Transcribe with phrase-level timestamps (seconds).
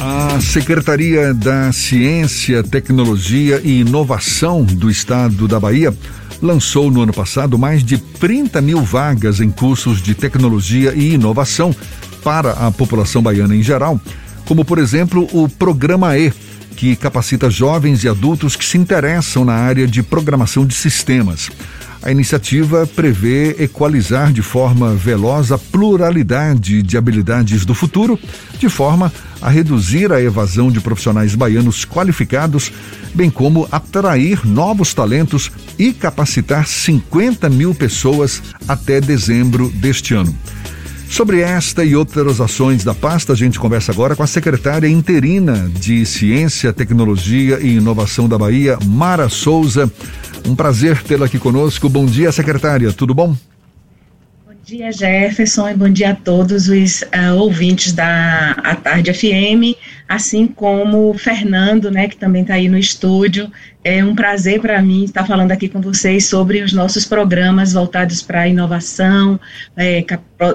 [0.00, 5.92] A Secretaria da Ciência, Tecnologia e Inovação do Estado da Bahia
[6.40, 11.74] lançou no ano passado mais de 30 mil vagas em cursos de tecnologia e inovação
[12.22, 14.00] para a população baiana em geral,
[14.44, 16.32] como, por exemplo, o Programa E,
[16.76, 21.50] que capacita jovens e adultos que se interessam na área de programação de sistemas.
[22.02, 28.18] A iniciativa prevê equalizar de forma veloz a pluralidade de habilidades do futuro,
[28.58, 32.72] de forma a reduzir a evasão de profissionais baianos qualificados,
[33.14, 40.34] bem como atrair novos talentos e capacitar 50 mil pessoas até dezembro deste ano.
[41.10, 45.68] Sobre esta e outras ações da pasta, a gente conversa agora com a secretária interina
[45.74, 49.90] de Ciência, Tecnologia e Inovação da Bahia, Mara Souza.
[50.46, 51.88] Um prazer tê-la aqui conosco.
[51.88, 52.92] Bom dia, secretária.
[52.92, 53.34] Tudo bom?
[54.68, 59.74] Dia, Jefferson, e bom dia a todos os uh, ouvintes da A Tarde FM,
[60.06, 63.50] assim como o Fernando, né, que também está aí no estúdio.
[63.82, 68.20] É um prazer para mim estar falando aqui com vocês sobre os nossos programas voltados
[68.20, 69.40] para inovação,
[69.74, 70.04] é,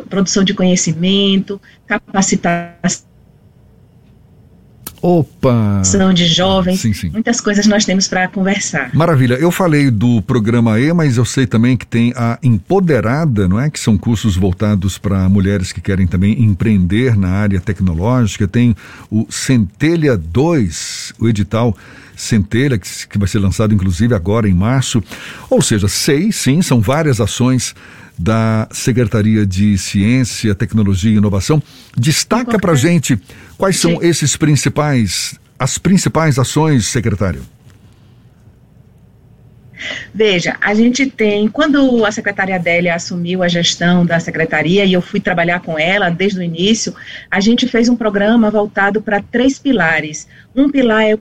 [0.07, 3.12] produção de conhecimento, capacitação
[5.05, 5.83] Opa!
[5.83, 7.09] São de jovens, sim, sim.
[7.09, 8.89] muitas coisas nós temos para conversar.
[8.93, 9.33] Maravilha.
[9.33, 13.69] Eu falei do programa E, mas eu sei também que tem a Empoderada, não é?
[13.69, 18.47] Que são cursos voltados para mulheres que querem também empreender na área tecnológica.
[18.47, 18.73] Tem
[19.11, 21.75] o Centelha 2, o edital
[22.15, 25.03] Centelha, que, que vai ser lançado inclusive agora em março.
[25.49, 27.75] Ou seja, sei, sim, são várias ações
[28.17, 31.61] da Secretaria de Ciência, Tecnologia e Inovação.
[31.97, 33.19] Destaca para gente
[33.57, 37.41] quais são esses principais, as principais ações, secretário.
[40.13, 45.01] Veja, a gente tem, quando a secretária Adélia assumiu a gestão da secretaria e eu
[45.01, 46.95] fui trabalhar com ela desde o início,
[47.29, 50.27] a gente fez um programa voltado para três pilares.
[50.55, 51.17] Um pilar é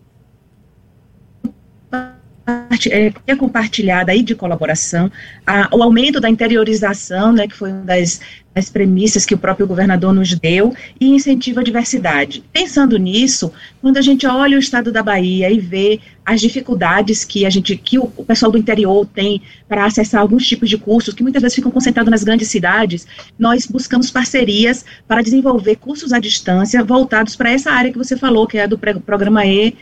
[2.90, 5.10] é, é compartilhada aí de colaboração,
[5.46, 8.20] a, o aumento da interiorização, né, que foi uma das,
[8.54, 12.44] das premissas que o próprio governador nos deu, e incentiva a diversidade.
[12.52, 17.44] Pensando nisso, quando a gente olha o estado da Bahia e vê as dificuldades que
[17.44, 21.14] a gente, que o, o pessoal do interior tem para acessar alguns tipos de cursos,
[21.14, 23.06] que muitas vezes ficam concentrados nas grandes cidades,
[23.38, 28.46] nós buscamos parcerias para desenvolver cursos à distância voltados para essa área que você falou,
[28.46, 29.74] que é a do programa E,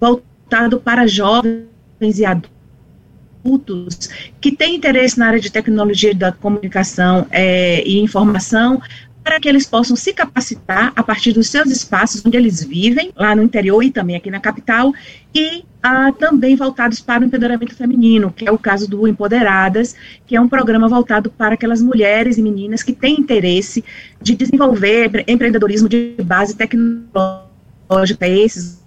[0.00, 1.71] voltado para jovens
[2.18, 4.08] e adultos
[4.40, 8.80] que têm interesse na área de tecnologia da comunicação é, e informação
[9.22, 13.36] para que eles possam se capacitar a partir dos seus espaços onde eles vivem, lá
[13.36, 14.92] no interior e também aqui na capital,
[15.34, 19.94] e ah, também voltados para o empoderamento feminino, que é o caso do Empoderadas,
[20.26, 23.84] que é um programa voltado para aquelas mulheres e meninas que têm interesse
[24.20, 28.81] de desenvolver empreendedorismo de base tecnológica, esses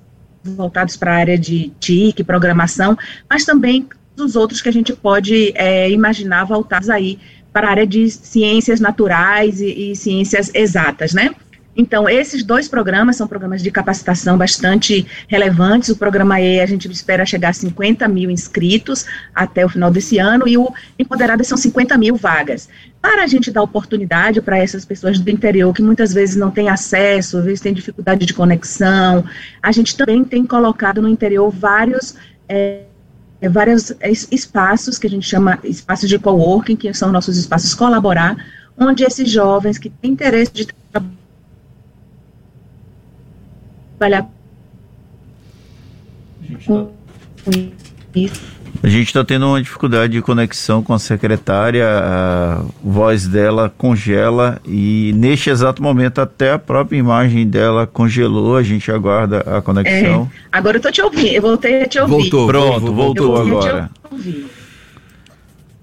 [0.53, 2.97] voltados para a área de TIC, programação,
[3.29, 7.19] mas também os outros que a gente pode é, imaginar voltados aí
[7.51, 11.33] para a área de ciências naturais e, e ciências exatas, né?
[11.75, 15.89] Então, esses dois programas são programas de capacitação bastante relevantes.
[15.89, 20.17] O programa E, a gente espera chegar a 50 mil inscritos até o final desse
[20.17, 22.69] ano, e o Empoderadas são 50 mil vagas.
[23.01, 26.69] Para a gente dar oportunidade para essas pessoas do interior que muitas vezes não têm
[26.69, 29.25] acesso, às vezes têm dificuldade de conexão,
[29.61, 32.15] a gente também tem colocado no interior vários.
[32.47, 32.83] É,
[33.49, 33.93] vários
[34.31, 38.35] espaços que a gente chama espaços de coworking, que são nossos espaços colaborar,
[38.77, 40.67] onde esses jovens que têm interesse de
[43.97, 44.29] trabalhar trabalhar
[46.65, 46.91] com
[48.13, 48.55] isso.
[48.83, 54.61] A gente está tendo uma dificuldade de conexão com a secretária, a voz dela congela
[54.65, 60.29] e neste exato momento até a própria imagem dela congelou, a gente aguarda a conexão.
[60.31, 62.11] É, agora eu estou te ouvindo, eu voltei a te ouvir.
[62.11, 63.89] Voltou, pronto, voltou, voltou agora.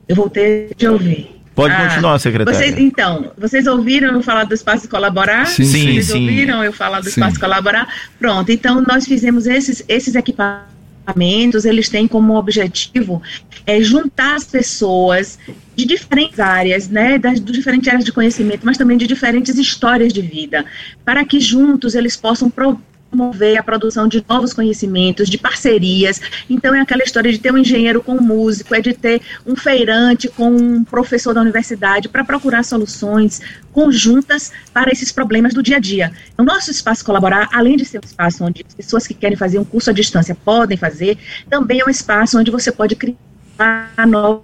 [0.06, 1.41] Eu voltei a te ouvir.
[1.54, 2.58] Pode ah, continuar, secretária.
[2.58, 5.46] Vocês, então, vocês ouviram eu falar do espaço colaborar?
[5.46, 5.86] Sim, sim.
[5.86, 6.20] Vocês sim.
[6.20, 7.10] ouviram eu falar do sim.
[7.10, 7.88] espaço colaborar?
[8.18, 13.20] Pronto, então nós fizemos esses, esses equipamentos, eles têm como objetivo
[13.66, 15.38] é, juntar as pessoas
[15.76, 20.12] de diferentes áreas, né, das de diferentes áreas de conhecimento, mas também de diferentes histórias
[20.12, 20.64] de vida,
[21.04, 22.80] para que juntos eles possam pro,
[23.12, 26.18] promover a produção de novos conhecimentos, de parcerias.
[26.48, 29.54] Então, é aquela história de ter um engenheiro com um músico, é de ter um
[29.54, 35.76] feirante com um professor da universidade para procurar soluções conjuntas para esses problemas do dia
[35.76, 36.10] a dia.
[36.38, 39.58] O nosso espaço colaborar, além de ser um espaço onde as pessoas que querem fazer
[39.58, 41.18] um curso à distância podem fazer,
[41.50, 44.42] também é um espaço onde você pode criar novas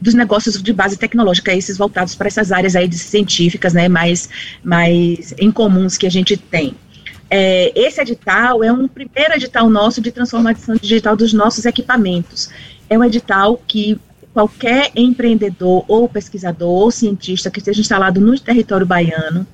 [0.00, 4.28] dos negócios de base tecnológica, esses voltados para essas áreas aí de científicas, né, mais,
[4.62, 6.74] mais incomuns que a gente tem.
[7.28, 12.50] É, esse edital é um primeiro edital nosso de transformação digital dos nossos equipamentos.
[12.88, 13.98] É um edital que
[14.32, 19.46] qualquer empreendedor ou pesquisador ou cientista que esteja instalado no território baiano,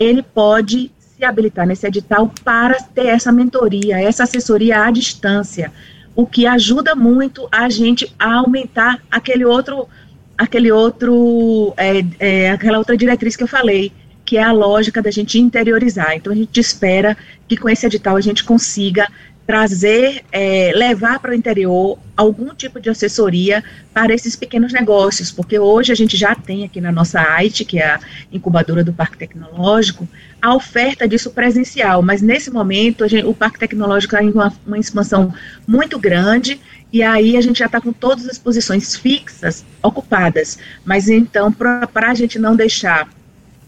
[0.00, 5.70] ele pode se habilitar nesse edital para ter essa mentoria, essa assessoria à distância,
[6.14, 9.88] o que ajuda muito a gente a aumentar aquele outro,
[10.36, 13.92] aquele outro, é, é, aquela outra diretriz que eu falei,
[14.24, 16.14] que é a lógica da gente interiorizar.
[16.14, 17.16] Então a gente espera
[17.48, 19.06] que com esse edital a gente consiga
[19.46, 25.58] trazer, é, levar para o interior algum tipo de assessoria para esses pequenos negócios, porque
[25.58, 28.00] hoje a gente já tem aqui na nossa IT, que é a
[28.32, 30.08] incubadora do Parque Tecnológico,
[30.40, 34.78] a oferta disso presencial, mas nesse momento gente, o Parque Tecnológico está em uma, uma
[34.78, 35.32] expansão
[35.66, 36.60] muito grande
[36.92, 41.88] e aí a gente já está com todas as posições fixas ocupadas, mas então para
[41.94, 43.08] a gente não deixar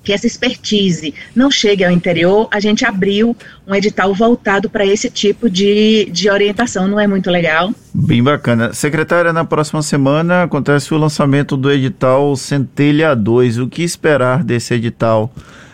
[0.04, 3.34] que essa expertise não chegue ao interior, a gente abriu
[3.66, 7.72] um edital voltado para esse tipo de, de orientação, não é muito legal?
[7.92, 8.72] Bem bacana.
[8.72, 13.58] Secretária, na próxima semana acontece o lançamento do edital Centelha 2.
[13.58, 15.32] O que esperar desse edital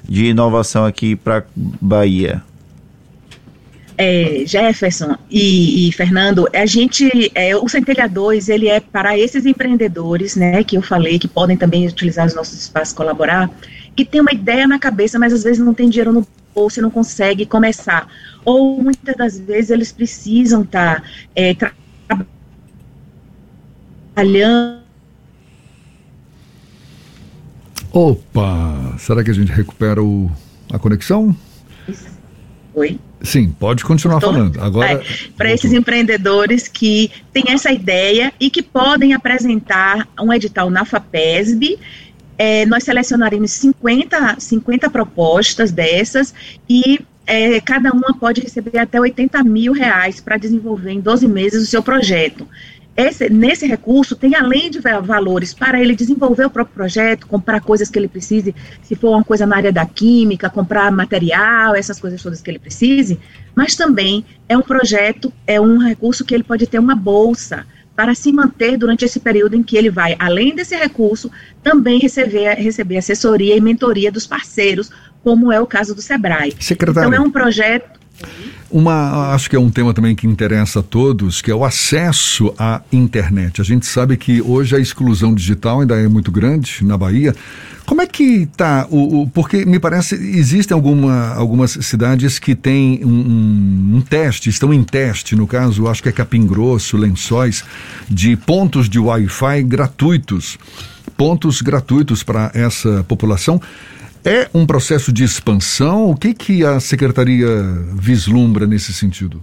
[0.08, 2.42] de inovação aqui para Bahia?
[4.02, 9.44] É, Jefferson e, e, Fernando, a gente, é, o Centelha 2, ele é para esses
[9.44, 13.50] empreendedores, né, que eu falei, que podem também utilizar os nossos espaços colaborar,
[13.94, 16.82] que tem uma ideia na cabeça, mas às vezes não tem dinheiro no bolso e
[16.82, 18.08] não consegue começar.
[18.42, 21.06] Ou muitas das vezes eles precisam estar tá,
[21.36, 21.54] é,
[24.14, 24.80] trabalhando.
[27.92, 28.96] Opa!
[28.98, 30.30] Será que a gente recupera o,
[30.72, 31.36] a conexão?
[32.72, 32.98] Oi?
[33.22, 34.60] Sim, pode continuar Estou, falando.
[34.60, 34.92] Agora.
[34.92, 35.02] É,
[35.36, 41.78] para esses empreendedores que têm essa ideia e que podem apresentar um edital na FAPESB
[42.40, 46.32] é, nós selecionaremos 50, 50 propostas dessas
[46.66, 51.64] e é, cada uma pode receber até 80 mil reais para desenvolver em 12 meses
[51.64, 52.48] o seu projeto.
[53.00, 57.88] Esse, nesse recurso tem além de valores para ele desenvolver o próprio projeto, comprar coisas
[57.88, 62.22] que ele precise, se for uma coisa na área da química, comprar material, essas coisas
[62.22, 63.18] todas que ele precise,
[63.54, 67.64] mas também é um projeto, é um recurso que ele pode ter uma bolsa
[67.96, 71.30] para se manter durante esse período em que ele vai, além desse recurso,
[71.62, 74.90] também receber, receber assessoria e mentoria dos parceiros,
[75.22, 76.54] como é o caso do Sebrae.
[76.60, 77.08] Secretário.
[77.08, 77.99] Então é um projeto.
[78.70, 82.54] Uma, acho que é um tema também que interessa a todos, que é o acesso
[82.56, 83.60] à internet.
[83.60, 87.34] A gente sabe que hoje a exclusão digital ainda é muito grande na Bahia.
[87.84, 93.04] Como é que está o, o, porque me parece existem alguma, algumas cidades que têm
[93.04, 97.64] um, um, um, teste, estão em teste, no caso, acho que é Capim Grosso, Lençóis,
[98.08, 100.56] de pontos de Wi-Fi gratuitos,
[101.16, 103.60] pontos gratuitos para essa população.
[104.24, 106.10] É um processo de expansão?
[106.10, 107.48] O que que a secretaria
[107.94, 109.42] vislumbra nesse sentido?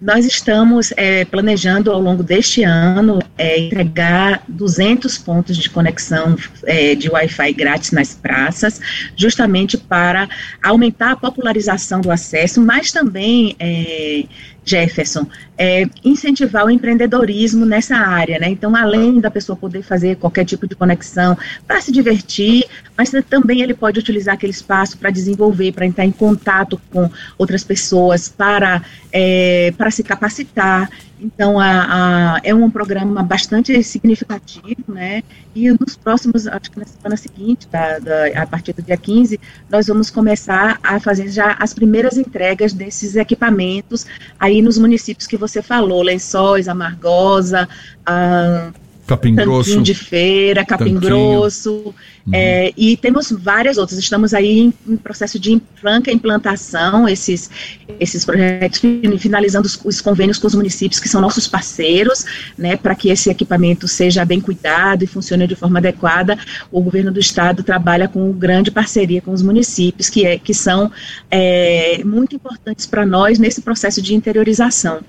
[0.00, 6.94] Nós estamos é, planejando ao longo deste ano é, entregar 200 pontos de conexão é,
[6.94, 8.80] de Wi-Fi grátis nas praças,
[9.14, 10.26] justamente para
[10.62, 14.24] aumentar a popularização do acesso, mas também é,
[14.70, 15.26] Jefferson,
[15.58, 18.48] é, incentivar o empreendedorismo nessa área, né?
[18.48, 21.36] Então, além da pessoa poder fazer qualquer tipo de conexão
[21.66, 22.64] para se divertir,
[22.96, 27.64] mas também ele pode utilizar aquele espaço para desenvolver, para entrar em contato com outras
[27.64, 30.88] pessoas, para, é, para se capacitar.
[31.22, 35.22] Então, a, a, é um programa bastante significativo, né?
[35.54, 39.38] E nos próximos, acho que na semana seguinte, da, da, a partir do dia 15,
[39.68, 44.06] nós vamos começar a fazer já as primeiras entregas desses equipamentos
[44.38, 47.68] aí nos municípios que você falou, Lençóis, Amargosa,
[48.06, 48.72] a
[49.10, 49.82] Capim Grosso.
[49.82, 51.00] de Feira, Capim Tanquinho.
[51.00, 51.92] Grosso,
[52.24, 52.32] uhum.
[52.32, 53.98] é, e temos várias outras.
[53.98, 57.50] Estamos aí em, em, processo de franca implantação, esses,
[57.98, 58.80] esses projetos,
[59.18, 62.24] finalizando os, os, convênios com os municípios, que são nossos parceiros,
[62.56, 66.38] né, para que esse equipamento seja bem cuidado e funcione de forma adequada.
[66.70, 70.88] O governo do estado trabalha com grande parceria com os municípios, que, é, que são
[71.28, 75.00] é, muito importantes para nós nesse processo de interiorização.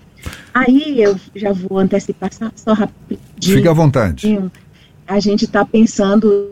[0.53, 3.19] Aí eu já vou antecipar só, rapidinho.
[3.41, 4.39] Fique à vontade.
[5.07, 6.51] A gente está pensando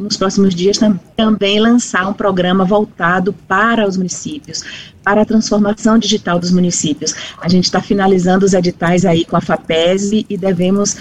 [0.00, 0.78] nos próximos dias
[1.16, 4.62] também lançar um programa voltado para os municípios,
[5.02, 7.14] para a transformação digital dos municípios.
[7.40, 10.96] A gente está finalizando os editais aí com a FAPESB e devemos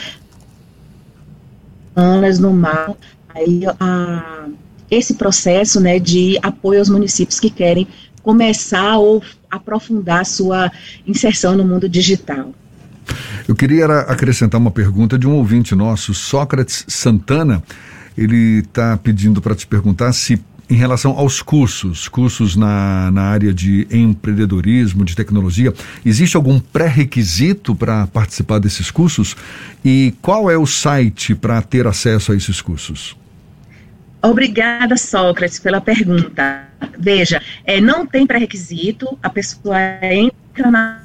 [1.96, 2.96] anos no mar
[3.36, 4.48] aí a,
[4.90, 7.88] esse processo né, de apoio aos municípios que querem
[8.24, 10.72] começar ou aprofundar sua
[11.06, 12.54] inserção no mundo digital.
[13.48, 17.62] Eu queria acrescentar uma pergunta de um ouvinte nosso, Sócrates Santana.
[18.18, 23.54] Ele está pedindo para te perguntar se, em relação aos cursos, cursos na, na área
[23.54, 25.74] de empreendedorismo, de tecnologia,
[26.06, 29.36] existe algum pré-requisito para participar desses cursos?
[29.84, 33.18] E qual é o site para ter acesso a esses cursos?
[34.24, 36.66] Obrigada, Sócrates, pela pergunta.
[36.98, 41.04] Veja, é, não tem pré-requisito, a pessoa entra na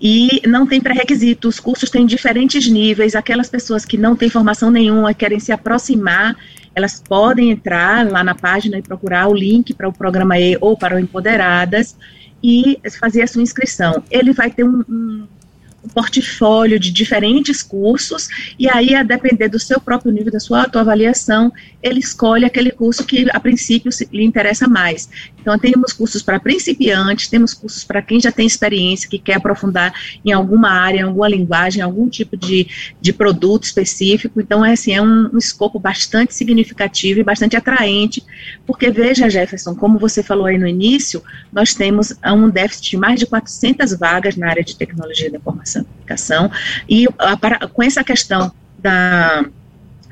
[0.00, 1.48] e não tem pré-requisito.
[1.48, 3.14] Os cursos têm diferentes níveis.
[3.14, 6.36] Aquelas pessoas que não têm formação nenhuma querem se aproximar,
[6.74, 10.76] elas podem entrar lá na página e procurar o link para o programa E ou
[10.76, 11.96] para o Empoderadas
[12.42, 14.02] e fazer a sua inscrição.
[14.10, 15.26] Ele vai ter um, um
[15.88, 21.52] portfólio de diferentes cursos, e aí, a depender do seu próprio nível, da sua autoavaliação,
[21.82, 25.08] ele escolhe aquele curso que, a princípio, lhe interessa mais.
[25.40, 29.92] Então, temos cursos para principiantes, temos cursos para quem já tem experiência, que quer aprofundar
[30.24, 32.66] em alguma área, em alguma linguagem, em algum tipo de,
[33.00, 34.40] de produto específico.
[34.40, 38.24] Então, é, assim, é um, um escopo bastante significativo e bastante atraente,
[38.66, 41.22] porque, veja, Jefferson, como você falou aí no início,
[41.52, 45.73] nós temos um déficit de mais de 400 vagas na área de tecnologia da informação
[45.82, 46.50] comunicação,
[46.88, 49.44] e a, para, com essa questão da,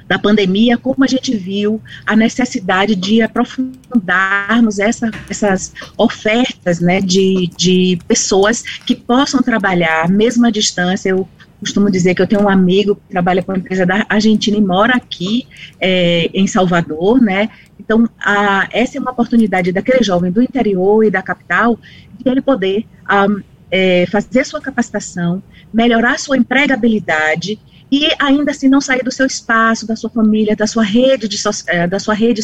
[0.08, 7.50] da pandemia, como a gente viu a necessidade de aprofundarmos essa, essas ofertas né, de,
[7.56, 11.10] de pessoas que possam trabalhar, mesmo à distância.
[11.10, 11.28] Eu
[11.60, 14.60] costumo dizer que eu tenho um amigo que trabalha com uma empresa da Argentina e
[14.60, 15.46] mora aqui
[15.80, 17.48] é, em Salvador, né?
[17.78, 21.78] Então, a, essa é uma oportunidade daquele jovem do interior e da capital
[22.18, 23.42] de ele poder um,
[23.72, 27.58] é, fazer sua capacitação, melhorar sua empregabilidade
[27.92, 31.36] e ainda assim não sair do seu espaço, da sua família, da sua rede, de,
[31.66, 32.40] é, da sua rede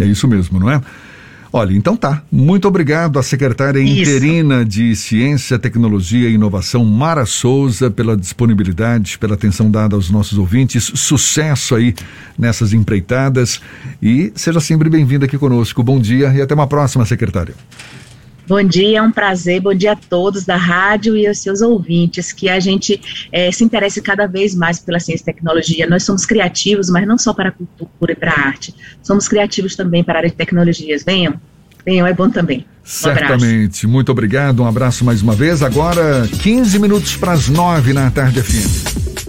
[0.00, 0.82] É isso mesmo, não é?
[1.52, 2.22] Olha, então tá.
[2.32, 4.00] Muito obrigado à secretária Isso.
[4.00, 10.38] interina de Ciência, Tecnologia e Inovação, Mara Souza, pela disponibilidade, pela atenção dada aos nossos
[10.38, 10.90] ouvintes.
[10.94, 11.94] Sucesso aí
[12.38, 13.60] nessas empreitadas
[14.02, 15.82] e seja sempre bem-vinda aqui conosco.
[15.82, 17.54] Bom dia e até uma próxima, secretária.
[18.46, 19.60] Bom dia, é um prazer.
[19.60, 22.32] Bom dia a todos da rádio e aos seus ouvintes.
[22.32, 25.86] Que a gente é, se interesse cada vez mais pela ciência e tecnologia.
[25.86, 28.74] Nós somos criativos, mas não só para a cultura e para a arte.
[29.02, 31.04] Somos criativos também para a área de tecnologias.
[31.04, 31.34] Venham,
[31.84, 32.66] venham, é bom também.
[32.84, 33.86] Certamente.
[33.86, 34.62] Muito obrigado.
[34.62, 35.62] Um abraço mais uma vez.
[35.62, 39.21] Agora, 15 minutos para as 9 na tarde FM.